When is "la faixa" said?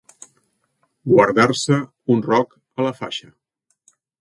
2.89-3.31